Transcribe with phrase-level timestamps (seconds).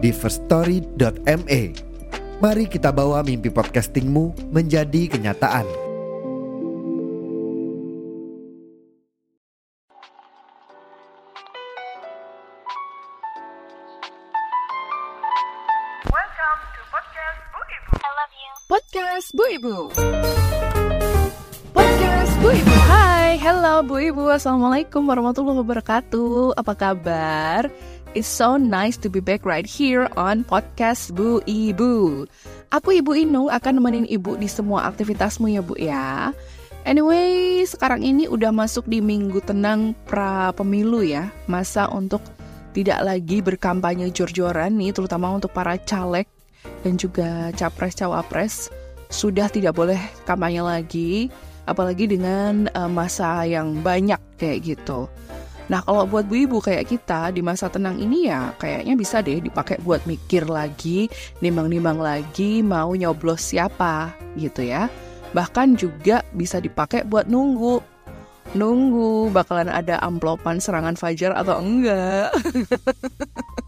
[0.00, 1.62] di firststory.me.
[2.40, 5.68] Mari kita bawa mimpi podcastingmu menjadi kenyataan.
[16.08, 17.92] Welcome to podcast Bu Ibu.
[17.92, 18.52] I love you.
[18.66, 19.76] Podcast Bu Ibu.
[21.76, 22.74] Podcast Bu Ibu.
[22.88, 24.24] Hai, hello Bu Ibu.
[24.32, 26.56] Assalamualaikum warahmatullahi wabarakatuh.
[26.56, 27.68] Apa kabar?
[28.10, 32.26] It's so nice to be back right here on podcast Bu Ibu.
[32.74, 36.34] Aku Ibu Inu akan nemenin Ibu di semua aktivitasmu ya Bu ya.
[36.82, 41.30] Anyway, sekarang ini udah masuk di minggu tenang pra pemilu ya.
[41.46, 42.18] Masa untuk
[42.74, 46.26] tidak lagi berkampanye jor-joran nih, terutama untuk para caleg
[46.82, 48.74] dan juga capres-cawapres
[49.06, 51.30] sudah tidak boleh kampanye lagi,
[51.62, 55.06] apalagi dengan uh, masa yang banyak kayak gitu.
[55.70, 59.38] Nah kalau buat bu ibu kayak kita di masa tenang ini ya kayaknya bisa deh
[59.38, 61.06] dipakai buat mikir lagi,
[61.38, 64.90] nimbang-nimbang lagi mau nyoblos siapa gitu ya.
[65.30, 67.78] Bahkan juga bisa dipakai buat nunggu
[68.50, 72.34] nunggu bakalan ada amplopan serangan fajar atau enggak.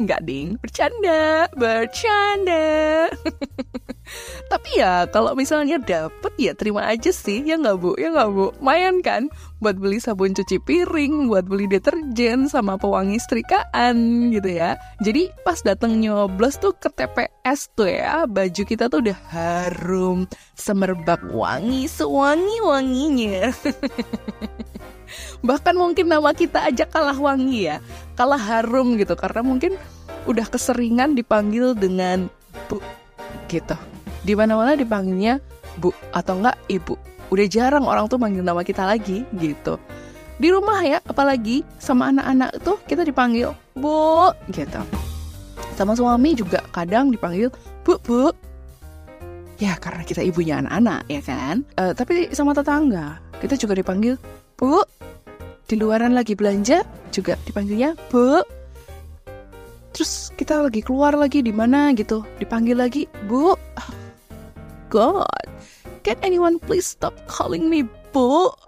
[0.00, 3.12] enggak ding, bercanda, bercanda.
[4.50, 8.46] Tapi ya kalau misalnya dapet ya terima aja sih ya nggak bu, ya nggak bu,
[8.58, 14.80] mayan kan buat beli sabun cuci piring, buat beli deterjen sama pewangi setrikaan gitu ya.
[15.04, 21.22] Jadi pas dateng nyoblos tuh ke TPS tuh ya baju kita tuh udah harum, semerbak
[21.30, 23.52] wangi, sewangi wanginya.
[25.40, 27.82] Bahkan mungkin nama kita aja kalah wangi ya,
[28.14, 29.74] kalah harum gitu karena mungkin
[30.28, 32.28] udah keseringan dipanggil dengan
[32.68, 32.82] bu
[33.48, 33.74] gitu
[34.20, 35.40] di mana-mana dipanggilnya
[35.80, 36.94] bu atau enggak ibu.
[37.30, 39.78] Udah jarang orang tuh manggil nama kita lagi gitu.
[40.40, 44.80] Di rumah ya, apalagi sama anak-anak tuh kita dipanggil bu gitu.
[45.76, 47.48] Sama suami juga kadang dipanggil
[47.86, 48.49] bu bu.
[49.60, 51.56] Ya karena kita ibunya anak-anak ya kan.
[51.76, 54.16] Uh, tapi sama tetangga kita juga dipanggil
[54.56, 54.80] bu.
[55.68, 56.82] Di luaran lagi belanja
[57.12, 58.40] juga dipanggilnya bu.
[59.92, 63.52] Terus kita lagi keluar lagi di mana gitu, dipanggil lagi bu
[64.92, 65.46] god.
[66.00, 68.50] Can anyone please stop calling me Bu?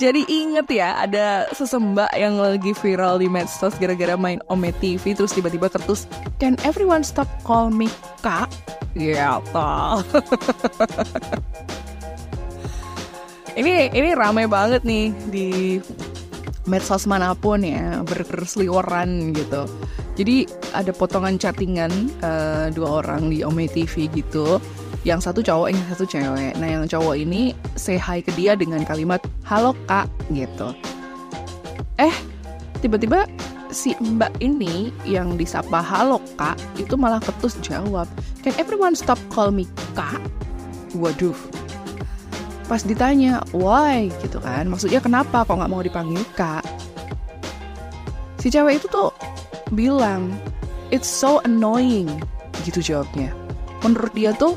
[0.00, 5.32] Jadi inget ya ada sesembah yang lagi viral di medsos gara-gara main Ome TV terus
[5.36, 6.08] tiba-tiba tertus
[6.42, 7.86] Can everyone stop call me
[8.24, 8.50] Kak?
[8.94, 9.98] Ya yeah,
[13.58, 15.78] ini ini rame banget nih di
[16.64, 19.68] medsos mana pun ya berseliweran gitu.
[20.14, 21.90] Jadi ada potongan chattingan
[22.22, 24.62] uh, dua orang di Ome TV gitu.
[25.04, 26.56] Yang satu cowok, yang satu cewek.
[26.56, 30.72] Nah yang cowok ini say hi ke dia dengan kalimat halo kak gitu.
[32.00, 32.12] Eh
[32.80, 33.28] tiba-tiba
[33.68, 38.06] si mbak ini yang disapa halo kak itu malah ketus jawab
[38.40, 40.24] can everyone stop call me kak?
[40.96, 41.36] Waduh.
[42.64, 44.08] Pas ditanya why?
[44.24, 44.64] gitu kan.
[44.72, 46.64] Maksudnya kenapa kok nggak mau dipanggil kak?
[48.40, 49.12] Si cewek itu tuh
[49.76, 50.32] bilang
[50.88, 52.08] it's so annoying
[52.64, 53.36] gitu jawabnya.
[53.84, 54.56] Menurut dia tuh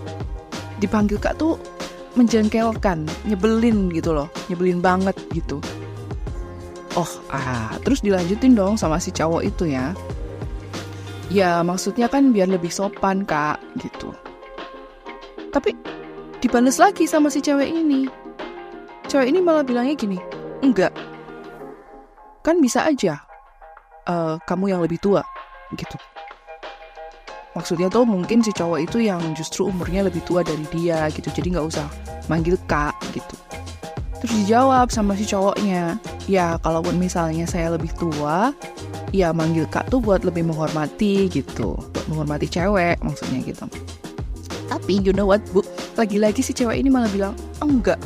[0.78, 1.58] dipanggil kak tuh
[2.18, 5.62] menjengkelkan nyebelin gitu loh nyebelin banget gitu.
[6.98, 9.94] Oh ah terus dilanjutin dong sama si cowok itu ya.
[11.30, 14.16] Ya maksudnya kan biar lebih sopan kak gitu.
[15.54, 15.78] Tapi
[16.42, 18.10] dibales lagi sama si cewek ini.
[19.06, 20.18] Cewek ini malah bilangnya gini
[20.66, 20.94] enggak.
[22.42, 23.22] Kan bisa aja
[24.08, 25.22] uh, kamu yang lebih tua
[25.76, 26.00] gitu
[27.58, 31.34] maksudnya tuh mungkin si cowok itu yang justru umurnya lebih tua dari dia gitu.
[31.34, 31.90] Jadi nggak usah
[32.30, 33.36] manggil kak gitu.
[34.22, 35.98] Terus dijawab sama si cowoknya
[36.30, 38.54] ya kalaupun misalnya saya lebih tua
[39.10, 41.74] ya manggil kak tuh buat lebih menghormati gitu.
[41.74, 43.66] Buat menghormati cewek maksudnya gitu.
[44.70, 45.66] Tapi you know what bu?
[45.98, 47.34] Lagi-lagi si cewek ini malah bilang
[47.66, 47.98] enggak.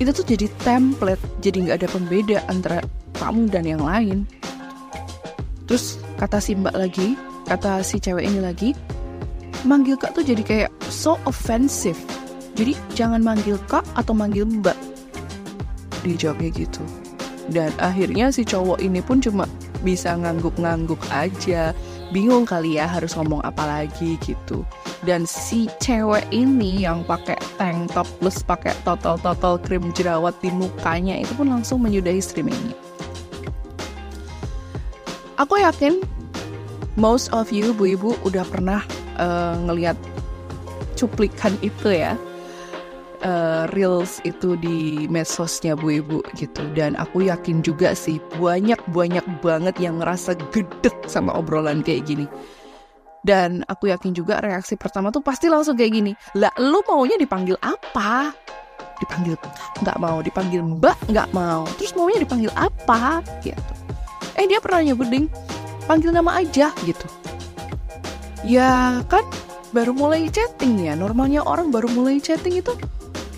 [0.00, 1.20] Itu tuh jadi template.
[1.44, 2.80] Jadi nggak ada pembeda antara
[3.20, 4.24] kamu dan yang lain.
[5.66, 8.70] Terus kata si mbak lagi kata si cewek ini lagi
[9.66, 11.98] manggil kak tuh jadi kayak so offensive.
[12.56, 14.78] Jadi jangan manggil kak atau manggil mbak.
[16.06, 16.80] Dijawabnya gitu.
[17.50, 19.44] Dan akhirnya si cowok ini pun cuma
[19.82, 21.74] bisa ngangguk-ngangguk aja.
[22.14, 24.62] Bingung kali ya harus ngomong apa lagi gitu.
[25.04, 30.48] Dan si cewek ini yang pakai tank top plus pakai total total krim jerawat di
[30.54, 32.78] mukanya itu pun langsung menyudahi streamingnya.
[35.36, 36.00] Aku yakin
[36.96, 38.80] most of you bu ibu udah pernah
[39.20, 39.96] uh, ngelihat
[40.96, 42.16] cuplikan itu ya.
[43.24, 46.60] Uh, reels itu di medsosnya bu ibu gitu.
[46.76, 52.26] Dan aku yakin juga sih banyak banyak banget yang ngerasa gedek sama obrolan kayak gini.
[53.26, 56.12] Dan aku yakin juga reaksi pertama tuh pasti langsung kayak gini.
[56.38, 58.30] Lah lu maunya dipanggil apa?
[59.00, 59.34] Dipanggil
[59.82, 61.64] nggak mau dipanggil mbak nggak mau.
[61.80, 63.24] Terus maunya dipanggil apa?
[63.42, 63.72] Gitu.
[64.36, 65.26] Eh dia pernah nyebut ding
[65.86, 67.06] panggil nama aja gitu.
[68.46, 69.22] Ya kan
[69.70, 70.94] baru mulai chatting ya.
[70.98, 72.74] Normalnya orang baru mulai chatting itu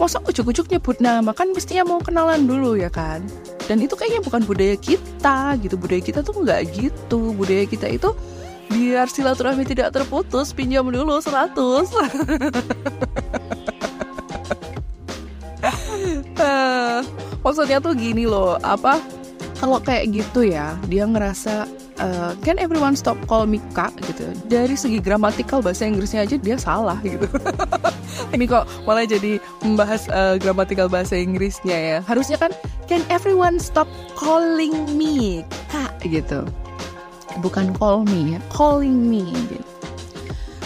[0.01, 1.31] masa ujuk-ujuk nyebut nama?
[1.37, 3.25] Kan mestinya mau kenalan dulu ya kan?
[3.69, 5.77] Dan itu kayaknya bukan budaya kita gitu.
[5.77, 7.37] Budaya kita tuh nggak gitu.
[7.37, 8.11] Budaya kita itu
[8.69, 11.57] biar silaturahmi tidak terputus pinjam dulu 100
[16.37, 17.01] uh,
[17.45, 19.01] maksudnya tuh gini loh apa
[19.59, 21.65] kalau kayak gitu ya dia ngerasa
[22.01, 24.31] uh, can everyone stop call me kak gitu.
[24.47, 27.27] Dari segi gramatikal bahasa Inggrisnya aja dia salah gitu.
[28.35, 31.99] Ini kok malah jadi membahas uh, gramatikal bahasa Inggrisnya ya.
[32.07, 32.51] Harusnya kan
[32.87, 33.87] can everyone stop
[34.17, 36.47] calling me kak gitu.
[37.39, 39.63] Bukan call me ya calling me gitu.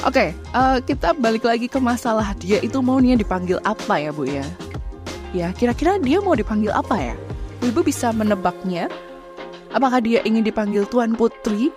[0.02, 2.58] Oke, okay, uh, kita balik lagi ke masalah dia.
[2.58, 4.42] Itu mau nih dipanggil apa ya bu ya?
[5.30, 7.14] Ya, kira-kira dia mau dipanggil apa ya?
[7.62, 8.90] Ibu bisa menebaknya
[9.72, 11.72] Apakah dia ingin dipanggil Tuan Putri?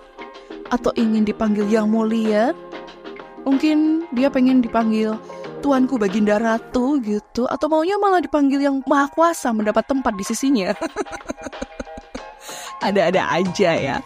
[0.68, 2.44] Atau ingin dipanggil Yang Mulia?
[3.46, 5.16] Mungkin dia pengen dipanggil
[5.64, 7.48] Tuanku Baginda Ratu gitu.
[7.48, 10.76] Atau maunya malah dipanggil yang Maha Kuasa mendapat tempat di sisinya.
[12.86, 13.96] Ada-ada aja ya.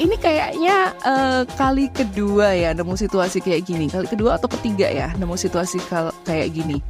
[0.00, 3.86] Ini kayaknya uh, kali kedua ya nemu situasi kayak gini.
[3.86, 5.78] Kali kedua atau ketiga ya nemu situasi
[6.24, 6.80] kayak gini.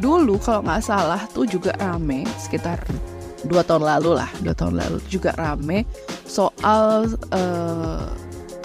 [0.00, 2.82] Dulu kalau nggak salah tuh juga rame sekitar
[3.46, 4.30] dua tahun lalu lah.
[4.40, 4.98] Dua tahun lalu.
[5.10, 5.84] Juga rame
[6.26, 8.06] soal uh,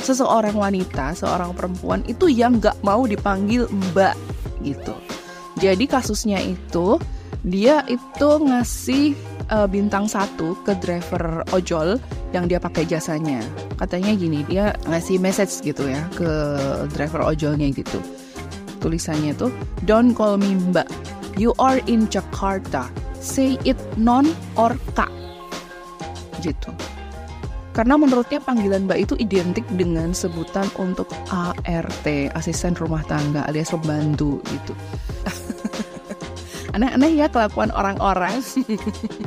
[0.02, 4.16] seseorang wanita seorang perempuan itu yang nggak mau dipanggil mbak
[4.64, 4.96] gitu.
[5.58, 7.02] Jadi kasusnya itu
[7.44, 9.18] dia itu ngasih
[9.50, 11.98] uh, bintang satu ke driver ojol
[12.32, 13.42] yang dia pakai jasanya.
[13.76, 16.30] Katanya gini dia ngasih message gitu ya ke
[16.94, 18.00] driver ojolnya gitu.
[18.80, 19.50] Tulisannya tuh
[19.84, 20.88] don't call me mbak.
[21.38, 22.90] You are in Jakarta
[23.22, 25.12] say it non or kak
[26.42, 26.70] gitu.
[27.78, 34.42] Karena menurutnya panggilan mbak itu identik dengan sebutan untuk ART asisten rumah tangga alias pembantu
[34.50, 34.74] gitu.
[36.74, 38.42] Aneh-aneh ya kelakuan orang-orang.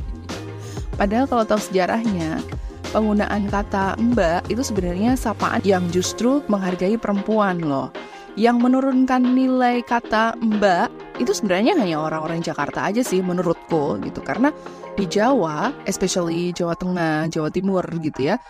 [0.99, 2.43] Padahal kalau tahu sejarahnya
[2.91, 7.95] penggunaan kata mbak itu sebenarnya sapaan yang justru menghargai perempuan loh.
[8.35, 14.49] Yang menurunkan nilai kata mbak itu sebenarnya hanya orang-orang Jakarta aja sih menurutku gitu karena
[14.97, 18.41] di Jawa, especially Jawa Tengah, Jawa Timur gitu ya,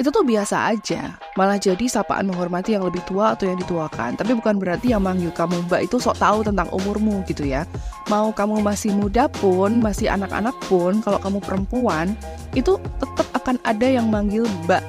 [0.00, 1.20] itu tuh biasa aja.
[1.36, 4.16] Malah jadi sapaan menghormati yang lebih tua atau yang dituakan.
[4.16, 7.68] Tapi bukan berarti yang manggil kamu mbak itu sok tahu tentang umurmu gitu ya.
[8.08, 12.16] Mau kamu masih muda pun, masih anak-anak pun, kalau kamu perempuan,
[12.56, 14.80] itu tetap akan ada yang manggil mbak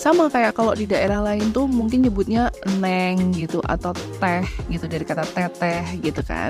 [0.00, 2.48] sama kayak kalau di daerah lain tuh mungkin nyebutnya
[2.80, 6.48] neng gitu atau teh gitu dari kata teteh gitu kan.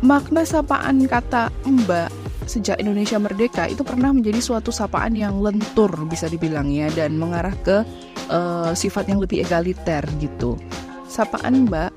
[0.00, 2.08] Makna sapaan kata mbak
[2.48, 7.52] sejak Indonesia merdeka itu pernah menjadi suatu sapaan yang lentur bisa dibilang ya dan mengarah
[7.60, 7.84] ke
[8.32, 10.56] uh, sifat yang lebih egaliter gitu.
[11.12, 11.92] Sapaan mbak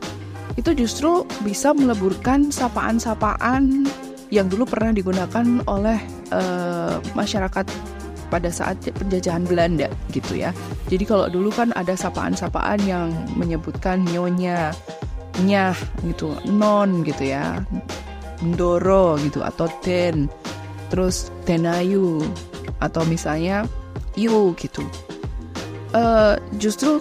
[0.60, 3.88] itu justru bisa meleburkan sapaan-sapaan
[4.28, 6.04] yang dulu pernah digunakan oleh
[6.36, 7.95] uh, masyarakat
[8.36, 10.52] pada saat penjajahan Belanda gitu ya.
[10.92, 14.76] Jadi kalau dulu kan ada sapaan-sapaan yang menyebutkan nyonya,
[15.48, 17.64] nyah gitu, non gitu ya,
[18.44, 20.28] ndoro gitu atau ten,
[20.92, 22.20] terus tenayu
[22.84, 23.64] atau misalnya
[24.20, 24.84] yu gitu.
[25.96, 27.00] Uh, justru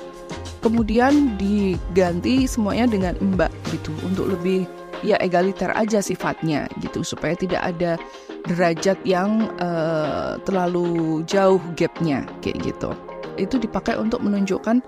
[0.62, 4.70] kemudian diganti semuanya dengan mbak gitu untuk lebih
[5.04, 7.98] ya egaliter aja sifatnya gitu supaya tidak ada
[8.44, 12.92] derajat yang uh, terlalu jauh gapnya kayak gitu.
[13.40, 14.84] Itu dipakai untuk menunjukkan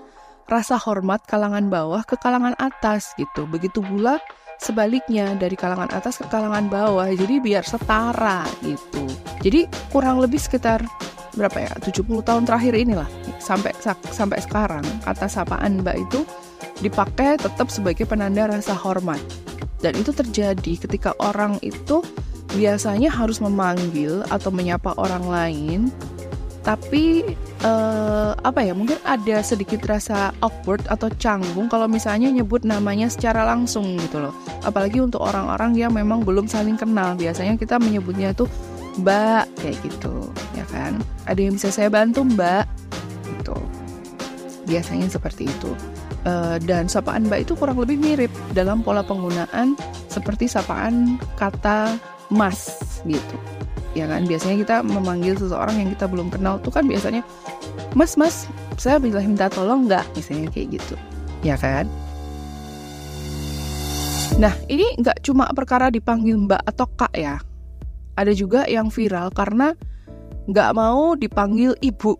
[0.47, 3.49] rasa hormat kalangan bawah ke kalangan atas gitu.
[3.49, 4.21] Begitu pula
[4.61, 7.09] sebaliknya dari kalangan atas ke kalangan bawah.
[7.09, 9.03] Jadi biar setara gitu.
[9.41, 10.85] Jadi kurang lebih sekitar
[11.37, 11.73] berapa ya?
[11.81, 13.73] 70 tahun terakhir inilah sampai
[14.09, 16.19] sampai sekarang kata sapaan Mbak itu
[16.81, 19.21] dipakai tetap sebagai penanda rasa hormat.
[19.77, 22.01] Dan itu terjadi ketika orang itu
[22.57, 25.81] biasanya harus memanggil atau menyapa orang lain
[26.67, 27.23] tapi
[27.63, 33.47] uh, apa ya mungkin ada sedikit rasa awkward atau canggung kalau misalnya nyebut namanya secara
[33.47, 34.35] langsung gitu loh.
[34.67, 37.15] Apalagi untuk orang-orang yang memang belum saling kenal.
[37.15, 38.51] Biasanya kita menyebutnya tuh
[38.99, 40.27] mbak kayak gitu
[40.59, 40.99] ya kan?
[41.23, 42.67] Ada yang bisa saya bantu mbak?
[43.23, 43.55] Gitu.
[44.67, 45.71] Biasanya seperti itu.
[46.27, 49.79] Uh, dan sapaan mbak itu kurang lebih mirip dalam pola penggunaan
[50.11, 51.95] seperti sapaan kata
[52.29, 53.35] mas gitu.
[53.95, 54.27] Ya kan?
[54.29, 57.25] Biasanya kita memanggil seseorang yang kita belum kenal tuh kan biasanya
[57.97, 58.45] mas mas
[58.77, 60.05] saya bila minta tolong nggak?
[60.13, 60.95] Misalnya kayak gitu.
[61.41, 61.89] Ya kan?
[64.37, 67.41] Nah ini nggak cuma perkara dipanggil mbak atau kak ya.
[68.17, 69.73] Ada juga yang viral karena
[70.45, 72.17] nggak mau dipanggil ibu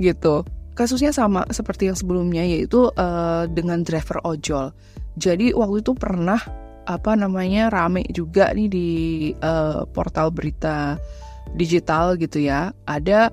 [0.00, 0.44] gitu.
[0.72, 4.72] Kasusnya sama seperti yang sebelumnya yaitu uh, dengan driver ojol.
[5.20, 6.40] Jadi waktu itu pernah
[6.86, 8.88] apa namanya rame juga nih di
[9.38, 10.98] uh, portal berita
[11.54, 12.70] digital gitu ya.
[12.86, 13.30] Ada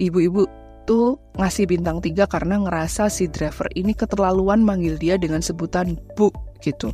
[0.00, 0.46] ibu-ibu
[0.88, 6.30] tuh ngasih bintang tiga karena ngerasa si driver ini keterlaluan manggil dia dengan sebutan bu
[6.62, 6.90] gitu.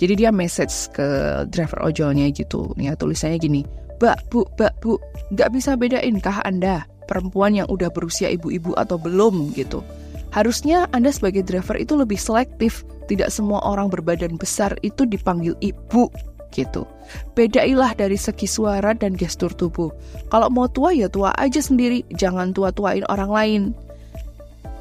[0.00, 1.08] Jadi dia message ke
[1.52, 2.72] driver ojolnya gitu.
[2.80, 3.62] Ya tulisannya gini
[4.00, 4.96] Mbak, Bu, Mbak, Bu,
[5.36, 9.52] nggak bisa bedain kah Anda perempuan yang udah berusia ibu-ibu atau belum?
[9.52, 9.84] gitu.
[10.30, 12.86] Harusnya Anda sebagai driver itu lebih selektif.
[13.10, 16.06] Tidak semua orang berbadan besar itu dipanggil ibu
[16.54, 16.86] gitu.
[17.34, 19.90] Bedailah dari segi suara dan gestur tubuh.
[20.30, 23.62] Kalau mau tua ya tua aja sendiri, jangan tua-tuain orang lain.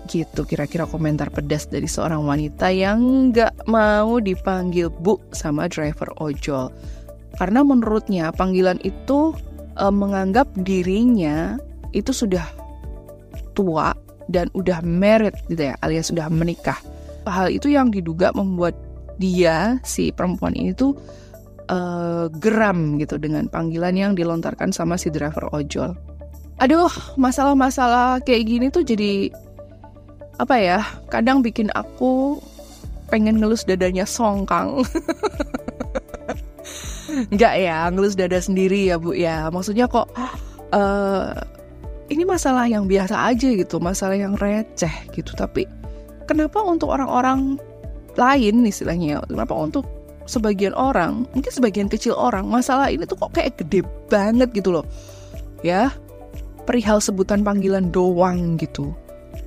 [0.10, 6.74] Gitu kira-kira komentar pedas dari seorang wanita yang nggak mau dipanggil bu sama driver ojol.
[7.38, 9.38] Karena menurutnya panggilan itu
[9.78, 11.62] e, menganggap dirinya
[11.94, 12.46] itu sudah
[13.54, 13.94] tua
[14.30, 16.78] dan udah married gitu ya alias sudah menikah.
[17.26, 18.78] Hal itu yang diduga membuat
[19.20, 20.96] dia si perempuan ini tuh
[21.68, 25.98] uh, geram gitu dengan panggilan yang dilontarkan sama si driver ojol.
[26.62, 29.34] Aduh masalah-masalah kayak gini tuh jadi
[30.40, 30.80] apa ya
[31.12, 32.40] kadang bikin aku
[33.10, 34.80] pengen ngelus dadanya songkang.
[37.34, 39.50] Enggak ya, ngelus dada sendiri ya bu ya.
[39.50, 40.08] Maksudnya kok
[40.72, 41.34] uh,
[42.10, 45.32] ini masalah yang biasa aja gitu, masalah yang receh gitu.
[45.38, 45.70] Tapi
[46.26, 47.62] kenapa untuk orang-orang
[48.18, 49.86] lain istilahnya, kenapa untuk
[50.30, 54.86] sebagian orang, mungkin sebagian kecil orang, masalah ini tuh kok kayak gede banget gitu loh.
[55.66, 55.94] Ya,
[56.70, 58.94] perihal sebutan panggilan doang gitu.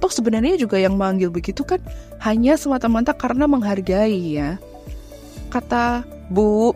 [0.02, 1.78] Toh sebenarnya juga yang manggil begitu kan
[2.26, 4.58] hanya semata-mata karena menghargai ya.
[5.50, 6.74] Kata bu,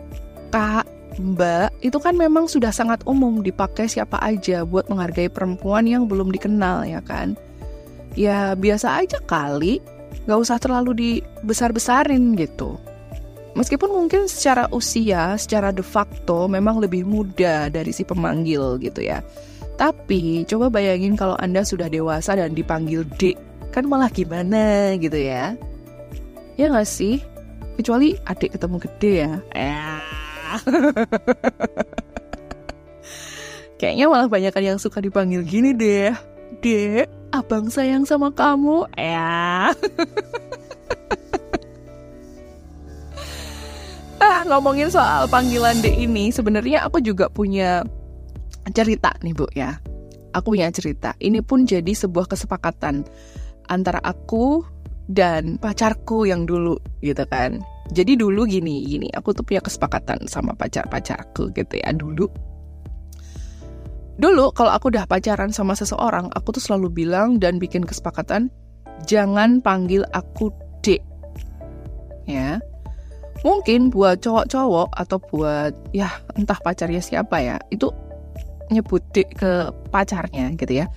[0.51, 6.05] kak, Mbak itu kan memang sudah sangat umum dipakai siapa aja buat menghargai perempuan yang
[6.05, 7.33] belum dikenal ya kan.
[8.13, 9.81] Ya biasa aja kali,
[10.29, 12.77] gak usah terlalu dibesar-besarin gitu.
[13.57, 19.25] Meskipun mungkin secara usia, secara de facto memang lebih muda dari si pemanggil gitu ya.
[19.77, 23.37] Tapi coba bayangin kalau Anda sudah dewasa dan dipanggil Dek,
[23.73, 25.57] kan malah gimana gitu ya.
[26.57, 27.21] Ya gak sih?
[27.77, 29.33] Kecuali adik ketemu gede ya.
[29.53, 30.06] Eh
[33.79, 36.09] Kayaknya malah banyak yang suka dipanggil gini deh.
[36.63, 38.89] Dek, abang sayang sama kamu.
[38.97, 39.69] Ya.
[44.23, 47.85] ah, ngomongin soal panggilan dek ini, sebenarnya aku juga punya
[48.73, 49.77] cerita nih, Bu ya.
[50.33, 51.13] Aku punya cerita.
[51.21, 53.05] Ini pun jadi sebuah kesepakatan
[53.69, 54.65] antara aku
[55.07, 57.63] dan pacarku yang dulu gitu kan.
[57.95, 62.27] Jadi dulu gini, gini, aku tuh punya kesepakatan sama pacar-pacarku gitu ya dulu.
[64.17, 68.51] Dulu kalau aku udah pacaran sama seseorang, aku tuh selalu bilang dan bikin kesepakatan
[69.07, 70.51] jangan panggil aku
[70.83, 70.99] Dek.
[72.27, 72.59] Ya.
[73.45, 77.87] Mungkin buat cowok-cowok atau buat ya entah pacarnya siapa ya, itu
[78.67, 80.91] nyebut Dek ke pacarnya gitu ya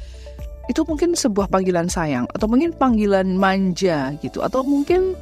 [0.70, 5.18] itu mungkin sebuah panggilan sayang atau mungkin panggilan manja gitu atau mungkin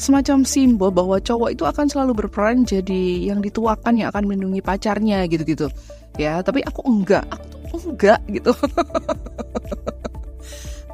[0.00, 5.28] semacam simbol bahwa cowok itu akan selalu berperan jadi yang dituakan yang akan melindungi pacarnya
[5.28, 5.68] gitu-gitu.
[6.16, 8.52] Ya tapi aku enggak aku tuh enggak gitu.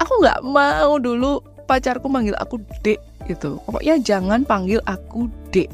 [0.03, 1.39] Aku nggak mau dulu
[1.71, 2.99] pacarku manggil aku dek
[3.31, 3.63] gitu.
[3.63, 5.71] Pokoknya jangan panggil aku dek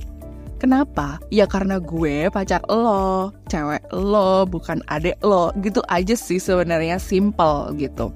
[0.59, 1.23] Kenapa?
[1.31, 5.55] Ya karena gue pacar lo, cewek lo, bukan adek lo.
[5.63, 8.11] Gitu aja sih sebenarnya simple gitu.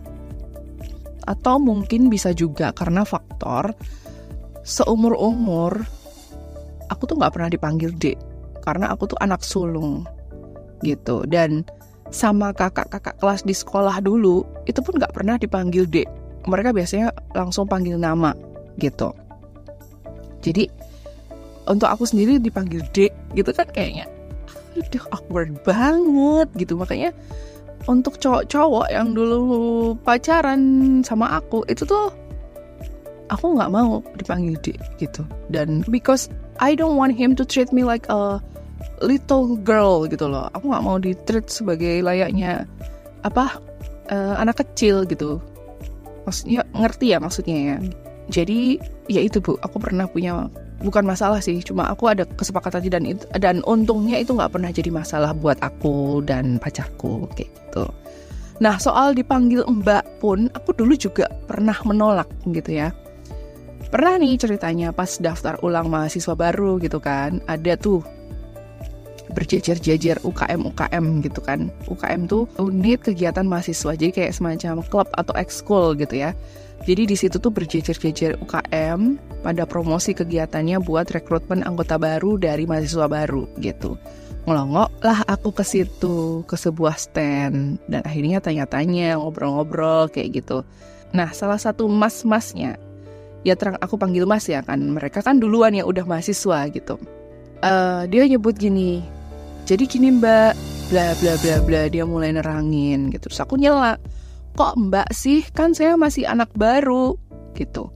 [1.22, 3.70] Atau mungkin bisa juga karena faktor
[4.62, 5.82] seumur umur
[6.86, 8.18] aku tuh nggak pernah dipanggil dek
[8.62, 10.06] karena aku tuh anak sulung
[10.86, 11.66] gitu dan
[12.14, 16.06] sama kakak-kakak kelas di sekolah dulu itu pun nggak pernah dipanggil dek
[16.46, 18.38] mereka biasanya langsung panggil nama
[18.78, 19.10] gitu
[20.46, 20.70] jadi
[21.68, 24.06] untuk aku sendiri dipanggil dek gitu kan kayaknya.
[24.74, 26.74] Udah awkward banget gitu.
[26.74, 27.12] Makanya
[27.90, 29.40] untuk cowok-cowok yang dulu
[30.06, 32.14] pacaran sama aku itu tuh
[33.30, 35.22] aku nggak mau dipanggil dek gitu.
[35.50, 38.38] Dan because I don't want him to treat me like a
[39.02, 40.50] little girl gitu loh.
[40.54, 42.66] Aku nggak mau di treat sebagai layaknya
[43.22, 43.58] apa
[44.10, 45.38] uh, anak kecil gitu.
[46.22, 47.76] Maksudnya ngerti ya maksudnya ya?
[48.30, 48.78] Jadi
[49.10, 49.58] ya itu bu.
[49.66, 50.46] Aku pernah punya
[50.82, 54.90] bukan masalah sih cuma aku ada kesepakatan dan itu dan untungnya itu nggak pernah jadi
[54.90, 57.86] masalah buat aku dan pacarku kayak gitu.
[58.58, 62.90] Nah soal dipanggil mbak pun aku dulu juga pernah menolak gitu ya.
[63.88, 67.42] Pernah nih ceritanya pas daftar ulang mahasiswa baru gitu kan.
[67.46, 68.00] Ada tuh
[69.32, 71.72] berjejer-jejer UKM UKM gitu kan.
[71.88, 76.32] UKM tuh unit kegiatan mahasiswa jadi kayak semacam klub atau ekskul gitu ya
[76.82, 79.00] jadi di situ tuh berjejer-jejer UKM
[79.46, 83.94] pada promosi kegiatannya buat rekrutmen anggota baru dari mahasiswa baru gitu.
[84.42, 90.66] Ngelongok lah aku ke situ, ke sebuah stand dan akhirnya tanya-tanya, ngobrol-ngobrol kayak gitu.
[91.14, 92.74] Nah, salah satu mas-masnya
[93.42, 96.98] ya terang aku panggil mas ya kan, mereka kan duluan ya udah mahasiswa gitu.
[97.62, 99.06] Uh, dia nyebut gini,
[99.66, 100.58] jadi gini mbak,
[100.90, 103.30] bla bla bla bla dia mulai nerangin gitu.
[103.30, 103.98] Terus aku nyela,
[104.54, 105.44] kok mbak sih?
[105.52, 107.16] Kan saya masih anak baru
[107.56, 107.92] gitu.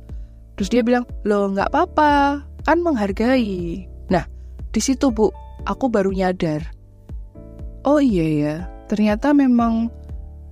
[0.57, 3.85] Terus dia bilang lo nggak apa-apa kan menghargai.
[4.09, 4.25] Nah
[4.73, 5.29] di situ bu
[5.69, 6.65] aku baru nyadar.
[7.87, 9.93] Oh iya ya ternyata memang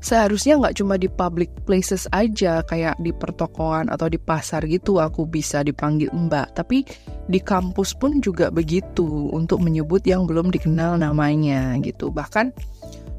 [0.05, 5.25] seharusnya nggak cuma di public places aja kayak di pertokoan atau di pasar gitu aku
[5.25, 6.53] bisa dipanggil mbak.
[6.53, 6.85] Tapi
[7.25, 12.13] di kampus pun juga begitu untuk menyebut yang belum dikenal namanya gitu.
[12.13, 12.53] Bahkan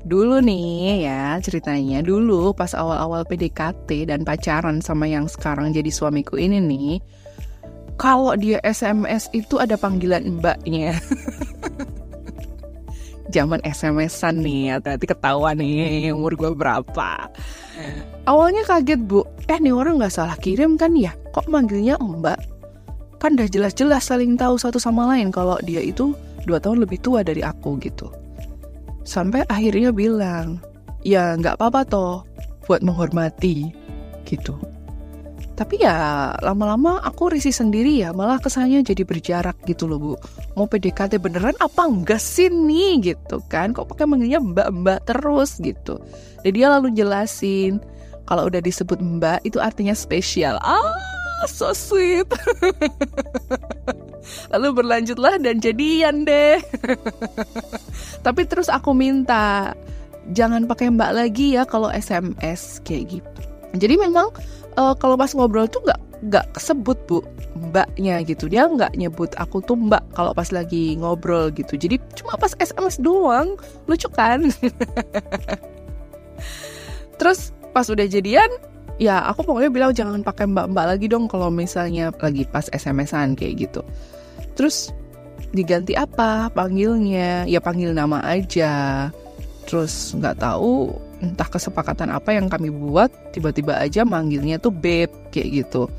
[0.05, 6.37] Dulu nih ya ceritanya dulu pas awal-awal PDKT dan pacaran sama yang sekarang jadi suamiku
[6.37, 7.01] ini nih
[7.95, 10.99] kalau dia SMS itu ada panggilan mbaknya.
[13.33, 17.31] Zaman SMS-an nih, hati-hati ketahuan nih umur gue berapa.
[18.29, 21.11] Awalnya kaget bu, eh nih orang gak salah kirim kan ya?
[21.33, 22.39] Kok manggilnya mbak?
[23.17, 26.13] Kan udah jelas-jelas saling tahu satu sama lain kalau dia itu
[26.45, 28.11] dua tahun lebih tua dari aku gitu.
[29.05, 30.57] Sampai akhirnya bilang,
[31.05, 32.15] ya nggak apa-apa toh
[32.65, 33.69] buat menghormati
[34.25, 34.57] gitu.
[35.55, 40.13] Tapi ya lama-lama aku risih sendiri ya, malah kesannya jadi berjarak gitu loh bu.
[40.59, 43.71] Mau PDKT beneran apa enggak sih nih gitu kan?
[43.71, 45.95] Kok pakai manggilnya mbak-mbak terus gitu.
[46.43, 47.79] Dan dia lalu jelasin,
[48.27, 50.59] kalau udah disebut mbak itu artinya spesial.
[50.59, 50.99] Ah,
[51.47, 52.27] so sweet.
[54.53, 56.59] Lalu berlanjutlah dan jadian deh.
[58.25, 59.73] Tapi terus aku minta
[60.33, 63.41] jangan pakai mbak lagi ya kalau SMS kayak gitu.
[63.75, 64.31] Jadi memang
[64.79, 67.21] uh, kalau pas ngobrol tuh nggak nggak kesebut bu
[67.53, 72.39] mbaknya gitu dia nggak nyebut aku tuh mbak kalau pas lagi ngobrol gitu jadi cuma
[72.39, 74.47] pas SMS doang lucu kan
[77.19, 78.47] terus pas udah jadian
[78.95, 83.67] ya aku pokoknya bilang jangan pakai mbak-mbak lagi dong kalau misalnya lagi pas SMS-an kayak
[83.67, 83.81] gitu.
[84.55, 84.91] Terus
[85.51, 87.43] diganti apa panggilnya?
[87.47, 89.07] Ya panggil nama aja.
[89.67, 95.65] Terus nggak tahu entah kesepakatan apa yang kami buat tiba-tiba aja manggilnya tuh beb kayak
[95.65, 95.91] gitu.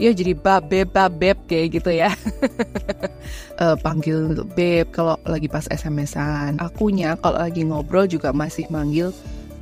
[0.00, 2.16] Ya jadi babeb babeb kayak gitu ya.
[3.60, 9.12] Uh, panggil beb kalau lagi pas SMS-an akunya kalau lagi ngobrol juga masih manggil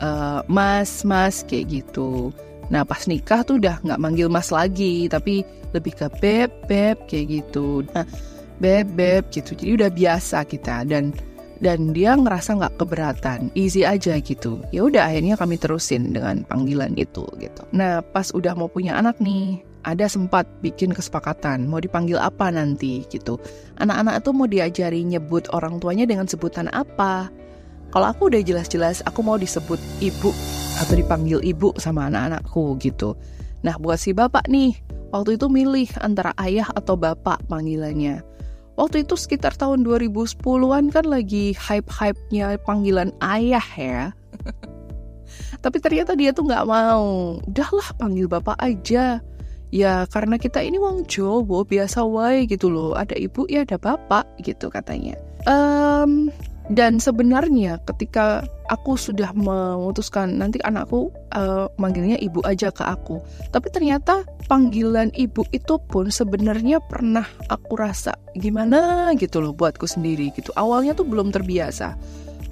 [0.01, 2.31] uh, mas mas kayak gitu
[2.71, 5.43] nah pas nikah tuh udah nggak manggil mas lagi tapi
[5.75, 7.83] lebih ke beb beb kayak gitu.
[7.93, 8.07] Nah
[8.63, 9.55] beb beb gitu.
[9.59, 11.15] Jadi udah biasa kita dan
[11.61, 13.53] dan dia ngerasa nggak keberatan.
[13.53, 14.65] Easy aja gitu.
[14.73, 17.63] Ya udah akhirnya kami terusin dengan panggilan itu gitu.
[17.77, 23.05] Nah pas udah mau punya anak nih ada sempat bikin kesepakatan mau dipanggil apa nanti
[23.09, 23.41] gitu.
[23.81, 27.33] Anak-anak itu mau diajari nyebut orang tuanya dengan sebutan apa
[27.91, 30.31] kalau aku udah jelas-jelas aku mau disebut ibu
[30.81, 33.15] atau dipanggil ibu sama anak-anakku gitu
[33.61, 34.75] nah buat si bapak nih
[35.13, 38.25] waktu itu milih antara ayah atau bapak panggilannya
[38.81, 44.03] waktu itu sekitar tahun 2010-an kan lagi hype-hype-nya panggilan ayah ya.
[45.65, 47.37] Tapi ternyata dia tuh nggak mau.
[47.45, 49.21] Udahlah panggil bapak aja.
[49.71, 52.97] Ya karena kita ini wong Jawa biasa wae gitu loh.
[52.97, 55.15] Ada ibu ya ada bapak gitu katanya.
[55.45, 56.33] Um,
[56.71, 63.19] dan sebenarnya ketika aku sudah memutuskan nanti anakku uh, manggilnya ibu aja ke aku,
[63.51, 70.31] tapi ternyata panggilan ibu itu pun sebenarnya pernah aku rasa gimana gitu loh buatku sendiri
[70.39, 70.55] gitu.
[70.55, 71.99] Awalnya tuh belum terbiasa.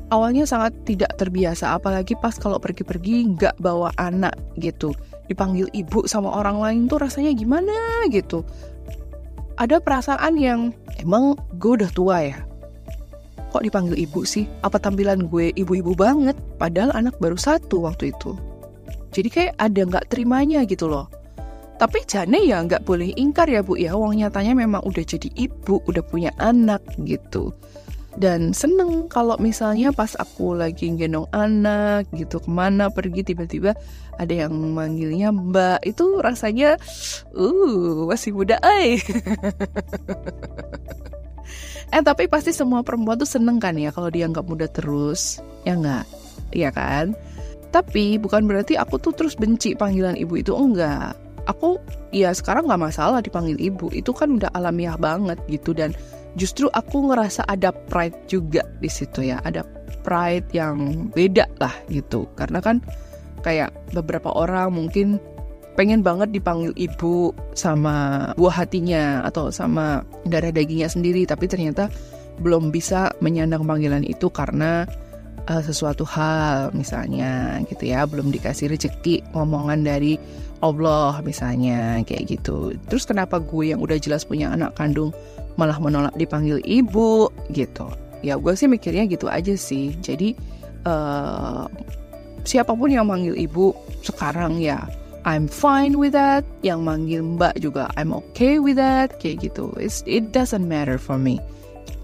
[0.09, 4.97] Awalnya sangat tidak terbiasa, apalagi pas kalau pergi-pergi nggak bawa anak gitu.
[5.31, 7.77] Dipanggil ibu sama orang lain tuh rasanya gimana
[8.11, 8.43] gitu.
[9.61, 12.48] Ada perasaan yang emang gue udah tua ya,
[13.51, 14.47] kok dipanggil ibu sih?
[14.63, 16.37] Apa tampilan gue ibu-ibu banget?
[16.57, 18.37] Padahal anak baru satu waktu itu.
[19.13, 21.09] Jadi kayak ada nggak terimanya gitu loh.
[21.79, 25.79] Tapi Jane ya nggak boleh ingkar ya Bu ya, wong nyatanya memang udah jadi ibu,
[25.87, 27.55] udah punya anak gitu.
[28.19, 33.79] Dan seneng kalau misalnya pas aku lagi gendong anak gitu ke mana pergi tiba-tiba
[34.19, 36.75] ada yang manggilnya Mbak itu rasanya
[37.39, 38.99] uh masih muda eh.
[41.89, 45.75] eh tapi pasti semua perempuan tuh seneng kan ya kalau dia nggak muda terus ya
[45.77, 46.05] nggak,
[46.53, 47.17] iya kan?
[47.69, 51.13] Tapi bukan berarti aku tuh terus benci panggilan ibu itu enggak.
[51.49, 51.81] Aku
[52.13, 55.77] ya sekarang nggak masalah dipanggil ibu itu kan udah alamiah banget gitu.
[55.77, 55.93] Dan
[56.37, 59.65] justru aku ngerasa ada pride juga di situ ya ada
[60.05, 62.25] pride yang beda lah gitu.
[62.37, 62.81] Karena kan
[63.45, 65.21] kayak beberapa orang mungkin
[65.79, 71.87] pengen banget dipanggil ibu sama buah hatinya atau sama darah dagingnya sendiri tapi ternyata
[72.43, 74.91] belum bisa menyandang panggilan itu karena
[75.47, 80.19] uh, sesuatu hal misalnya gitu ya belum dikasih rezeki ngomongan dari
[80.59, 82.75] Allah misalnya kayak gitu.
[82.91, 85.15] Terus kenapa gue yang udah jelas punya anak kandung
[85.55, 87.87] malah menolak dipanggil ibu gitu?
[88.27, 89.95] Ya gue sih mikirnya gitu aja sih.
[90.03, 90.35] Jadi
[90.83, 91.71] uh,
[92.43, 93.71] siapa pun yang manggil ibu
[94.03, 94.83] sekarang ya
[95.27, 96.47] I'm fine with that.
[96.63, 99.19] Yang manggil mbak juga I'm okay with that.
[99.19, 99.75] Kayak gitu.
[99.81, 101.43] It's, it doesn't matter for me.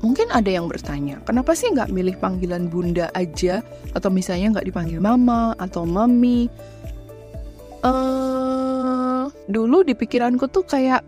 [0.04, 3.64] Mungkin ada yang bertanya, kenapa sih nggak milih panggilan bunda aja?
[3.96, 6.52] Atau misalnya nggak dipanggil mama atau mami?
[7.80, 11.00] Uh, dulu di pikiranku tuh kayak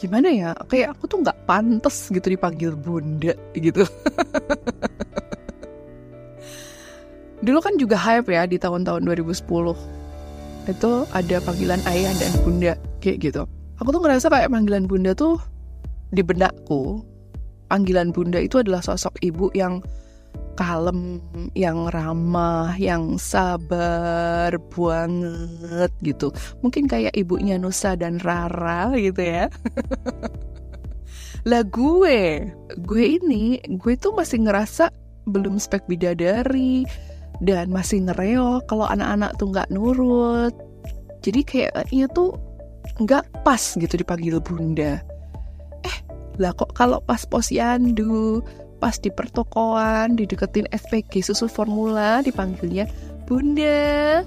[0.00, 0.50] gimana ya?
[0.64, 3.84] Kayak aku tuh nggak pantas gitu dipanggil bunda gitu.
[7.44, 10.01] dulu kan juga hype ya di tahun-tahun 2010
[10.70, 12.72] itu ada panggilan ayah dan bunda
[13.02, 13.42] kayak gitu.
[13.82, 15.40] Aku tuh ngerasa kayak panggilan bunda tuh
[16.12, 17.02] di benakku
[17.72, 19.80] panggilan bunda itu adalah sosok ibu yang
[20.52, 21.24] kalem,
[21.56, 26.28] yang ramah, yang sabar banget gitu.
[26.60, 29.48] Mungkin kayak ibunya Nusa dan Rara gitu ya.
[31.48, 32.52] lah gue,
[32.84, 34.92] gue ini, gue tuh masih ngerasa
[35.24, 36.84] belum spek bidadari
[37.42, 40.54] dan masih ngereok kalau anak-anak tuh nggak nurut.
[41.22, 42.38] Jadi kayaknya tuh
[43.02, 45.02] nggak pas gitu dipanggil bunda
[46.40, 48.40] lah kok kalau pas posyandu,
[48.80, 52.88] pas di pertokoan, dideketin SPG susul formula, dipanggilnya
[53.28, 54.24] Bunda.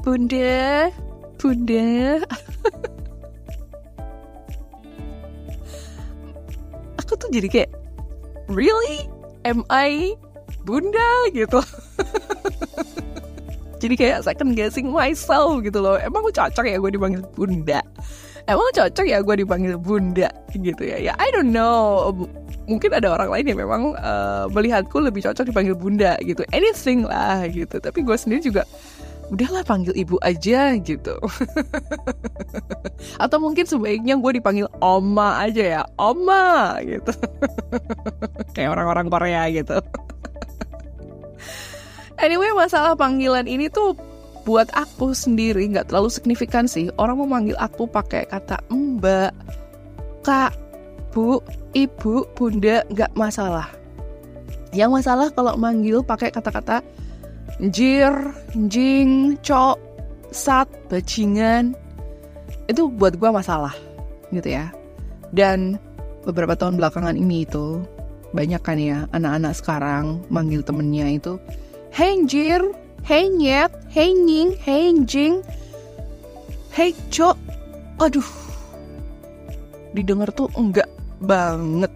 [0.00, 0.90] Bunda.
[1.36, 2.24] Bunda.
[7.04, 7.70] Aku tuh jadi kayak
[8.48, 9.06] really
[9.44, 10.16] am I
[10.66, 11.62] Bunda gitu.
[13.82, 15.94] jadi kayak second guessing myself gitu loh.
[16.02, 17.86] Emang gue cocok ya gue dipanggil Bunda?
[18.46, 20.30] Emang cocok ya gue dipanggil bunda?
[20.54, 21.02] Gitu ya.
[21.02, 22.14] Ya I don't know.
[22.70, 26.46] Mungkin ada orang lain yang memang uh, melihatku lebih cocok dipanggil bunda gitu.
[26.54, 27.82] Anything lah gitu.
[27.82, 28.62] Tapi gue sendiri juga
[29.34, 31.18] udahlah panggil ibu aja gitu.
[33.22, 35.82] Atau mungkin sebaiknya gue dipanggil oma aja ya.
[35.98, 37.10] Oma gitu.
[38.54, 39.82] Kayak orang-orang Korea gitu
[42.20, 43.96] anyway masalah panggilan ini tuh
[44.46, 46.86] buat aku sendiri nggak terlalu signifikan sih.
[46.96, 49.34] Orang mau manggil aku pakai kata mbak
[50.22, 50.54] kak
[51.10, 51.42] bu
[51.74, 53.66] ibu bunda nggak masalah.
[54.70, 56.84] Yang masalah kalau manggil pakai kata-kata
[57.72, 58.12] jir
[58.70, 59.78] jing cok
[60.30, 61.72] sat bajingan
[62.70, 63.74] itu buat gue masalah
[64.30, 64.70] gitu ya.
[65.34, 65.74] Dan
[66.22, 67.82] beberapa tahun belakangan ini itu
[68.30, 71.34] banyak kan ya anak-anak sekarang manggil temennya itu
[71.96, 72.60] Henjir,
[73.08, 75.40] Hey Nyet, Hey Nying, Hey Jing,
[76.68, 77.40] Hey Cok.
[77.96, 78.28] Aduh,
[79.96, 80.92] didengar tuh enggak
[81.24, 81.88] banget.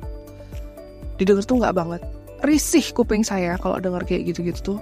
[1.21, 2.01] Didengar tuh enggak banget.
[2.41, 4.79] Risih kuping saya kalau dengar kayak gitu-gitu tuh.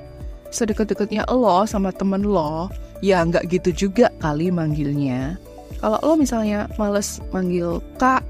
[0.54, 2.70] Sedekat-dekatnya lo sama temen lo,
[3.02, 5.34] ya nggak gitu juga kali manggilnya.
[5.82, 8.22] Kalau lo misalnya males manggil kak,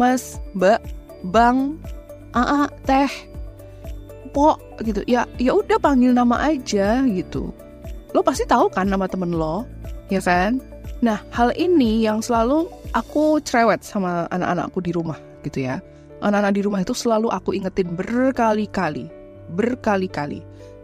[0.00, 0.80] mas, mbak,
[1.28, 1.76] bang,
[2.32, 3.12] aa, teh,
[4.32, 5.04] po gitu.
[5.06, 7.52] Ya ya udah panggil nama aja gitu.
[8.12, 9.68] Lo pasti tahu kan nama temen lo
[10.08, 10.58] ya kan?
[11.04, 12.66] Nah hal ini yang selalu
[12.96, 15.78] aku cerewet sama anak-anakku di rumah gitu ya.
[16.22, 20.40] Anak-anak di rumah itu selalu aku ingetin berkali-kali berkali-kali.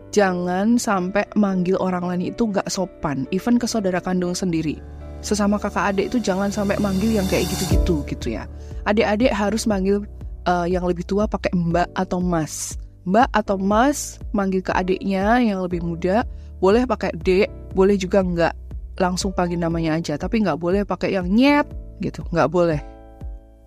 [0.08, 4.80] Jangan sampai manggil orang lain itu gak sopan even ke saudara kandung sendiri.
[5.20, 8.48] Sesama kakak adik itu jangan sampai manggil yang kayak gitu-gitu gitu ya.
[8.88, 10.06] Adik-adik harus manggil
[10.48, 15.64] uh, yang lebih tua pakai mbak atau mas mbak atau mas manggil ke adiknya yang
[15.64, 16.28] lebih muda
[16.60, 18.54] boleh pakai dek boleh juga nggak
[19.00, 21.64] langsung panggil namanya aja tapi nggak boleh pakai yang nyet
[22.04, 22.80] gitu nggak boleh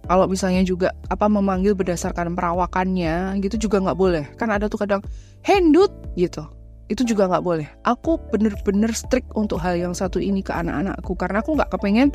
[0.09, 4.25] Kalau misalnya juga apa memanggil berdasarkan perawakannya gitu juga nggak boleh.
[4.33, 4.99] Kan ada tuh kadang
[5.45, 6.41] hendut gitu.
[6.89, 7.69] Itu juga nggak boleh.
[7.85, 12.09] Aku bener-bener strict untuk hal yang satu ini ke anak-anakku karena aku nggak kepengen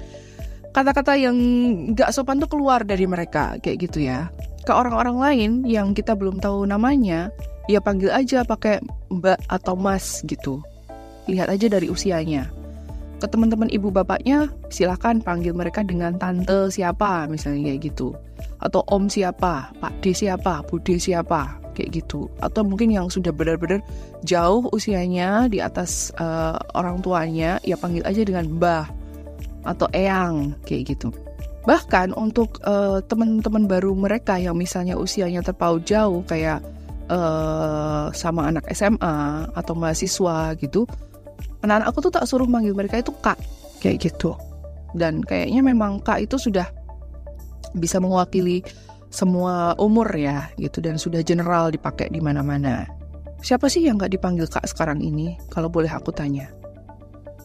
[0.75, 1.37] kata-kata yang
[1.95, 4.29] nggak sopan tuh keluar dari mereka kayak gitu ya.
[4.67, 7.31] Ke orang-orang lain yang kita belum tahu namanya,
[7.71, 8.83] ya panggil aja pakai
[9.15, 10.59] mbak atau mas gitu.
[11.31, 12.51] Lihat aja dari usianya.
[13.23, 18.19] Ke teman-teman ibu bapaknya silahkan panggil mereka dengan tante siapa misalnya kayak gitu.
[18.59, 22.27] Atau om siapa pak d siapa bude siapa kayak gitu.
[22.43, 23.87] Atau mungkin yang sudah benar-benar
[24.27, 28.91] jauh usianya di atas uh, orang tuanya ya panggil aja dengan mbah
[29.63, 31.15] atau eyang kayak gitu
[31.67, 36.63] bahkan untuk uh, teman-teman baru mereka yang misalnya usianya terpaut jauh kayak
[37.11, 40.87] uh, sama anak SMA atau mahasiswa gitu
[41.67, 43.39] anak-anak aku tuh tak suruh manggil mereka itu kak
[43.83, 44.39] kayak gitu.
[44.95, 46.71] Dan kayaknya memang kak itu sudah
[47.77, 48.65] bisa mewakili
[49.11, 52.87] semua umur ya gitu dan sudah general dipakai di mana-mana.
[53.43, 55.37] Siapa sih yang nggak dipanggil kak sekarang ini?
[55.53, 56.49] Kalau boleh aku tanya.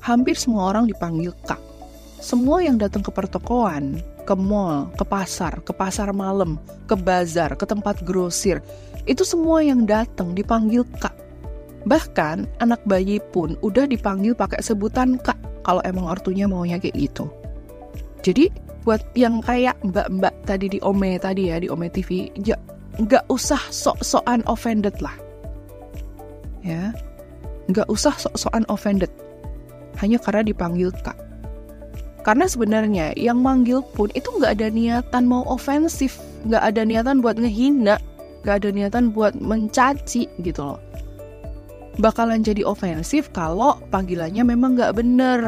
[0.02, 1.60] Hampir semua orang dipanggil kak.
[2.22, 7.66] Semua yang datang ke pertokoan, ke mall, ke pasar, ke pasar malam, ke bazar, ke
[7.66, 8.62] tempat grosir,
[9.10, 11.14] itu semua yang datang dipanggil kak.
[11.86, 17.26] Bahkan anak bayi pun udah dipanggil pakai sebutan kak kalau emang ortunya maunya kayak gitu.
[18.22, 18.54] Jadi
[18.86, 22.58] buat yang kayak mbak-mbak tadi di Ome tadi ya di Ome TV, ya
[23.02, 25.14] nggak usah sok-sokan offended lah.
[26.62, 26.94] Ya,
[27.70, 29.10] nggak usah sok-sokan offended.
[29.98, 31.18] Hanya karena dipanggil kak.
[32.22, 37.38] Karena sebenarnya yang manggil pun itu nggak ada niatan mau ofensif, nggak ada niatan buat
[37.42, 37.98] ngehina,
[38.46, 40.80] nggak ada niatan buat mencaci gitu loh
[42.00, 45.42] bakalan jadi ofensif kalau panggilannya memang nggak bener.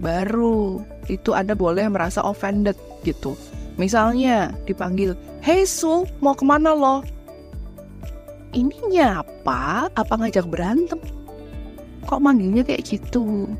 [0.00, 3.36] Baru itu Anda boleh merasa offended gitu.
[3.76, 7.00] Misalnya dipanggil, Hey Su, mau ke mana lo?
[8.54, 11.00] Ini nyapa apa ngajak berantem?
[12.04, 13.50] Kok manggilnya kayak gitu?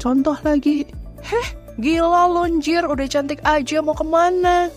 [0.00, 0.88] Contoh lagi,
[1.20, 4.72] Heh, gila lonjir, udah cantik aja mau ke mana?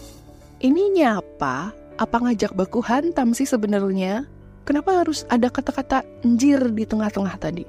[0.59, 4.27] Ini nyapa apa ngajak baku hantam sih sebenarnya?
[4.67, 7.63] Kenapa harus ada kata-kata njir di tengah-tengah tadi?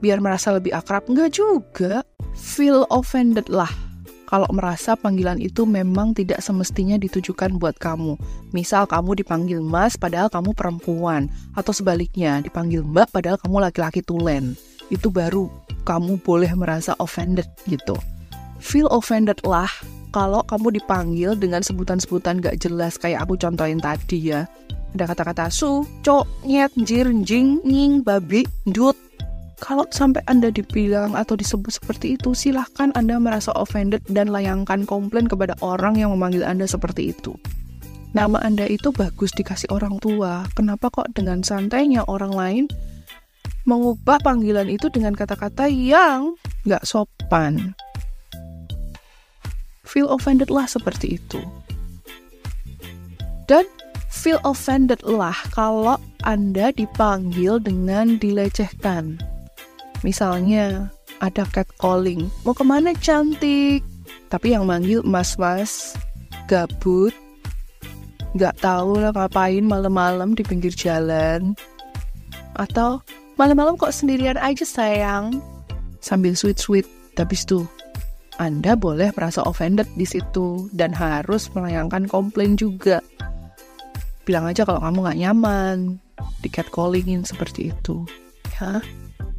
[0.00, 1.04] Biar merasa lebih akrab?
[1.08, 2.00] Enggak juga.
[2.32, 3.68] Feel offended lah.
[4.24, 8.16] Kalau merasa panggilan itu memang tidak semestinya ditujukan buat kamu.
[8.56, 11.28] Misal kamu dipanggil mas padahal kamu perempuan.
[11.52, 14.56] Atau sebaliknya, dipanggil mbak padahal kamu laki-laki tulen.
[14.88, 17.94] Itu baru kamu boleh merasa offended gitu.
[18.58, 19.68] Feel offended lah
[20.10, 24.48] kalau kamu dipanggil dengan sebutan-sebutan gak jelas kayak aku contohin tadi ya
[24.94, 28.94] ada kata-kata su, cok, nyet, jir, jing, nying, babi, dut.
[29.58, 35.26] Kalau sampai Anda dibilang atau disebut seperti itu, silahkan Anda merasa offended dan layangkan komplain
[35.26, 37.34] kepada orang yang memanggil Anda seperti itu.
[38.14, 40.46] Nama Anda itu bagus dikasih orang tua.
[40.54, 42.64] Kenapa kok dengan santainya orang lain
[43.64, 46.36] mengubah panggilan itu dengan kata-kata yang
[46.68, 47.72] nggak sopan?
[49.84, 51.40] Feel offended lah seperti itu.
[53.44, 53.68] Dan
[54.08, 59.20] feel offended lah kalau Anda dipanggil dengan dilecehkan.
[60.00, 60.88] Misalnya,
[61.20, 63.84] ada catcalling, mau ke mana cantik?
[64.28, 65.96] Tapi yang manggil mas-mas,
[66.48, 67.12] gabut,
[68.34, 71.54] nggak tahu lah ngapain malam-malam di pinggir jalan.
[72.58, 73.00] Atau
[73.34, 75.42] malam-malam kok sendirian aja sayang,
[76.04, 76.86] sambil sweet-sweet.
[77.14, 77.62] Tapi itu
[78.42, 82.98] Anda boleh merasa offended di situ dan harus melayangkan komplain juga.
[84.26, 85.76] Bilang aja kalau kamu nggak nyaman
[86.42, 88.02] di catcallingin seperti itu.
[88.58, 88.82] Ya?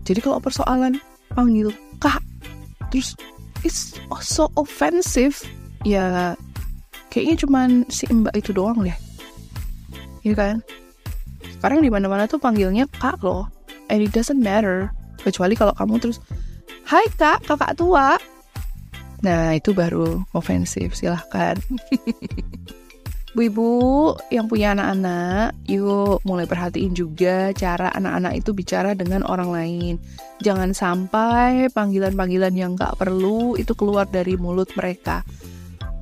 [0.08, 0.96] Jadi kalau persoalan
[1.36, 2.24] panggil kak
[2.88, 3.20] terus
[3.68, 5.36] it's so offensive.
[5.84, 6.40] Ya
[7.12, 8.96] kayaknya cuman si mbak itu doang deh.
[10.24, 10.64] Ya kan?
[11.60, 13.55] Sekarang di mana mana tuh panggilnya kak loh
[13.90, 16.18] and it doesn't matter kecuali kalau kamu terus
[16.86, 18.20] hai kak kakak tua
[19.26, 21.58] nah itu baru ofensif silahkan
[23.36, 29.94] Bu-ibu yang punya anak-anak, yuk mulai perhatiin juga cara anak-anak itu bicara dengan orang lain.
[30.40, 35.28] Jangan sampai panggilan-panggilan yang gak perlu itu keluar dari mulut mereka.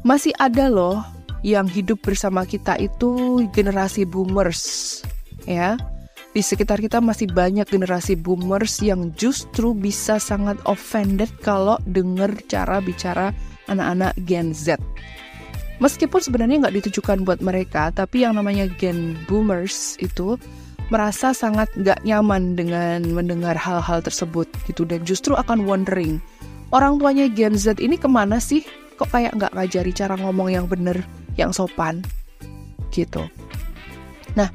[0.06, 1.02] Masih ada loh
[1.42, 5.02] yang hidup bersama kita itu generasi boomers,
[5.50, 5.74] ya.
[6.34, 12.82] Di sekitar kita masih banyak generasi boomers yang justru bisa sangat offended kalau dengar cara
[12.82, 13.30] bicara
[13.70, 14.82] anak-anak Gen Z.
[15.78, 20.38] Meskipun sebenarnya nggak ditujukan buat mereka, tapi yang namanya Gen Boomers itu
[20.90, 26.22] merasa sangat nggak nyaman dengan mendengar hal-hal tersebut gitu dan justru akan wondering
[26.70, 28.66] orang tuanya Gen Z ini ke mana sih?
[28.98, 31.02] Kok kayak nggak ngajari cara ngomong yang bener
[31.38, 32.02] yang sopan
[32.94, 33.26] gitu.
[34.38, 34.54] Nah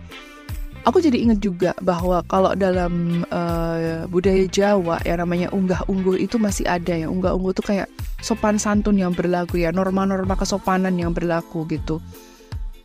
[0.85, 6.69] aku jadi inget juga bahwa kalau dalam uh, budaya Jawa yang namanya unggah-ungguh itu masih
[6.69, 7.07] ada ya.
[7.11, 7.89] Unggah-ungguh itu kayak
[8.23, 12.03] sopan santun yang berlaku ya norma-norma kesopanan yang berlaku gitu.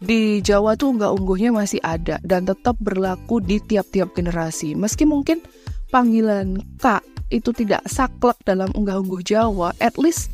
[0.04, 4.76] Di Jawa tuh unggah-ungguhnya masih ada dan tetap berlaku di tiap-tiap generasi.
[4.76, 5.40] Meski mungkin
[5.94, 10.30] panggilan kak itu tidak saklek dalam unggah-ungguh Jawa at least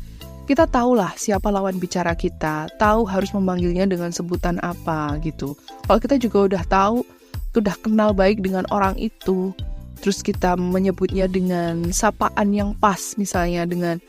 [0.50, 5.54] kita tahulah siapa lawan bicara kita, tahu harus memanggilnya dengan sebutan apa gitu.
[5.86, 7.06] Kalau kita juga udah tahu
[7.56, 9.54] udah kenal baik dengan orang itu.
[10.00, 14.00] Terus kita menyebutnya dengan sapaan yang pas misalnya dengan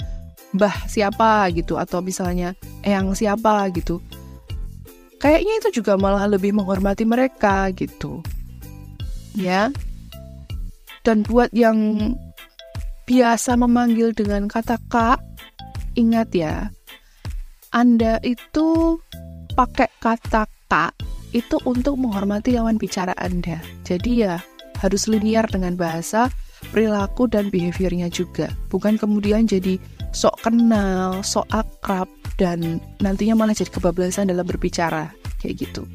[0.56, 1.52] mbah siapa?
[1.52, 3.68] gitu atau misalnya eyang siapa?
[3.76, 4.00] gitu.
[5.22, 8.24] Kayaknya itu juga malah lebih menghormati mereka gitu.
[9.38, 9.70] Ya.
[11.02, 11.98] Dan buat yang
[13.12, 15.20] biasa memanggil dengan kata kak
[16.00, 16.72] ingat ya
[17.76, 19.00] anda itu
[19.52, 20.96] pakai kata kak
[21.32, 23.60] itu untuk menghormati lawan bicara Anda.
[23.88, 24.40] Jadi ya
[24.82, 26.28] harus linear dengan bahasa,
[26.74, 28.50] perilaku dan behaviornya juga.
[28.74, 29.78] Bukan kemudian jadi
[30.12, 35.86] sok kenal, sok akrab dan nantinya malah jadi kebablasan dalam berbicara kayak gitu.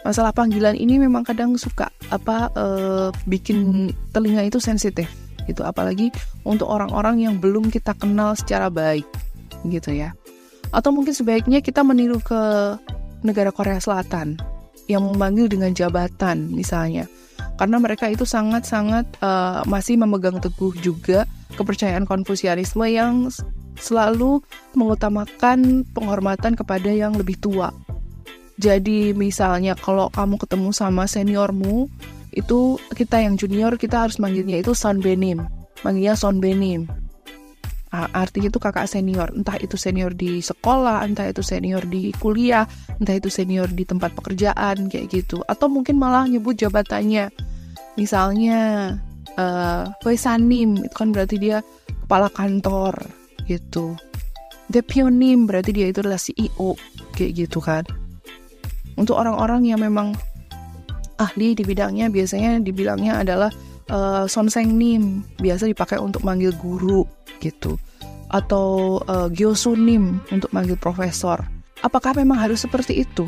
[0.00, 5.08] Masalah panggilan ini memang kadang suka apa uh, bikin telinga itu sensitif
[5.44, 6.08] gitu apalagi
[6.46, 9.04] untuk orang-orang yang belum kita kenal secara baik
[9.68, 10.16] gitu ya.
[10.72, 12.40] Atau mungkin sebaiknya kita meniru ke
[13.20, 14.40] negara Korea Selatan
[14.90, 17.06] yang memanggil dengan jabatan misalnya
[17.60, 23.28] karena mereka itu sangat-sangat uh, masih memegang teguh juga kepercayaan konfusianisme yang
[23.76, 24.40] selalu
[24.72, 27.72] mengutamakan penghormatan kepada yang lebih tua.
[28.60, 31.88] Jadi misalnya kalau kamu ketemu sama seniormu,
[32.36, 35.44] itu kita yang junior kita harus manggilnya itu son benim,
[35.80, 36.88] manggilnya son benim.
[37.90, 42.62] Artinya itu kakak senior, entah itu senior di sekolah, entah itu senior di kuliah,
[43.02, 47.34] entah itu senior di tempat pekerjaan kayak gitu, atau mungkin malah nyebut jabatannya,
[47.98, 48.94] misalnya
[49.34, 51.66] uh, Sanim itu kan berarti dia
[52.06, 52.94] kepala kantor
[53.50, 53.98] gitu,
[54.70, 56.78] Depionim berarti dia itu adalah CEO
[57.18, 57.82] kayak gitu kan.
[58.94, 60.14] Untuk orang-orang yang memang
[61.18, 63.50] ahli di bidangnya biasanya dibilangnya adalah
[63.90, 67.04] uh, sonseng nim biasa dipakai untuk manggil guru
[67.42, 67.76] gitu.
[68.30, 71.42] Atau uh, geosunim untuk manggil profesor.
[71.82, 73.26] Apakah memang harus seperti itu?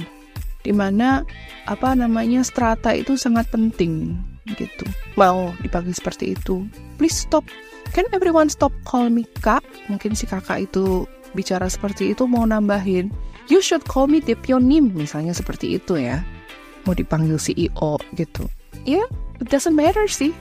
[0.63, 1.27] Di mana
[1.67, 4.15] apa namanya strata itu sangat penting
[4.55, 4.87] gitu.
[5.19, 6.63] Mau dipanggil seperti itu.
[6.97, 7.43] Please stop.
[7.93, 9.67] Can everyone stop call me kak?
[9.91, 13.09] Mungkin si kakak itu bicara seperti itu mau nambahin
[13.49, 16.23] you should call me depionim misalnya seperti itu ya.
[16.87, 18.47] Mau dipanggil CEO gitu.
[18.83, 19.07] Ya yeah,
[19.39, 20.35] it doesn't matter sih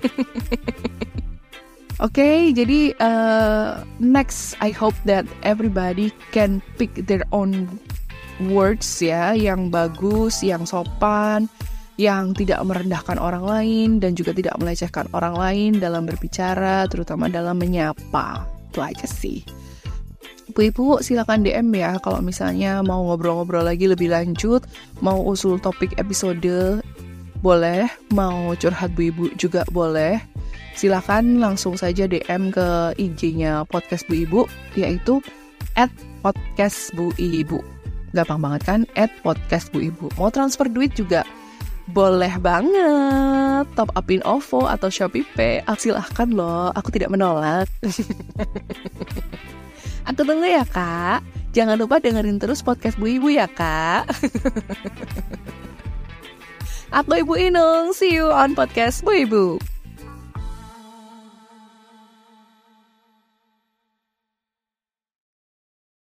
[2.06, 7.80] okay, jadi uh, next I hope that everybody can pick their own
[8.52, 11.48] words ya, yang bagus, yang sopan,
[11.96, 17.56] yang tidak merendahkan orang lain dan juga tidak melecehkan orang lain dalam berbicara, terutama dalam
[17.56, 18.44] menyapa.
[18.72, 19.40] Itu aja sih.
[20.56, 24.62] Bu Ibu silakan DM ya kalau misalnya mau ngobrol-ngobrol lagi lebih lanjut,
[25.02, 26.80] mau usul topik episode
[27.40, 30.20] boleh, mau curhat Bu Ibu juga boleh
[30.76, 34.40] silahkan langsung saja DM ke IG-nya podcast Bu Ibu,
[34.76, 35.24] yaitu
[35.74, 35.88] at
[36.20, 37.64] podcast Bu Ibu.
[38.12, 38.80] Gampang banget kan?
[38.94, 40.12] At podcast Bu Ibu.
[40.20, 41.24] Mau transfer duit juga
[41.90, 43.64] boleh banget.
[43.72, 45.64] Top upin OVO atau Shopee Pay.
[45.64, 47.66] Ah, silahkan loh, aku tidak menolak.
[50.08, 51.24] aku tunggu ya kak.
[51.56, 54.12] Jangan lupa dengerin terus podcast Bu Ibu ya kak.
[56.92, 59.75] aku Ibu Inung, see you on podcast Bu Ibu.